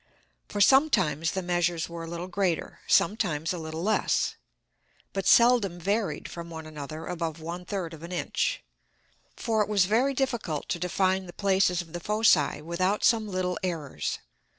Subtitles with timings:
[0.49, 4.33] For sometimes the Measures were a little greater, sometimes a little less,
[5.13, 8.63] but seldom varied from one another above 1/3 of an Inch.
[9.35, 13.59] For it was very difficult to define the Places of the Foci, without some little
[13.61, 14.17] Errors.